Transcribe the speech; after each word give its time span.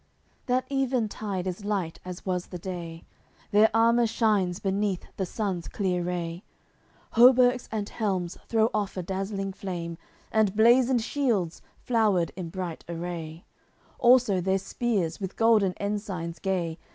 CCXXXVII 0.01 0.45
That 0.47 0.65
even 0.69 1.09
tide 1.09 1.45
is 1.45 1.63
light 1.63 1.99
as 2.03 2.25
was 2.25 2.47
the 2.47 2.57
day; 2.57 3.03
Their 3.51 3.69
armour 3.71 4.07
shines 4.07 4.57
beneath 4.59 5.05
the 5.17 5.27
sun's 5.27 5.67
clear 5.67 6.01
ray, 6.01 6.43
Hauberks 7.11 7.69
and 7.71 7.87
helms 7.87 8.35
throw 8.47 8.71
off 8.73 8.97
a 8.97 9.03
dazzling 9.03 9.53
flame, 9.53 9.99
And 10.31 10.55
blazoned 10.55 11.03
shields, 11.03 11.61
flowered 11.77 12.31
in 12.35 12.49
bright 12.49 12.83
array, 12.89 13.45
Also 13.99 14.41
their 14.41 14.57
spears, 14.57 15.19
with 15.19 15.35
golden 15.35 15.75
ensigns 15.79 16.39
gay. 16.39 16.79